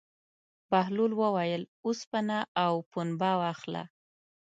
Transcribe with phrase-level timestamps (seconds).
[0.69, 3.83] بهلول وویل: اوسپنه او پنبه واخله.